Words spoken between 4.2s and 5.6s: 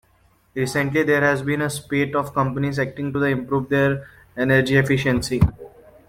energy efficiency.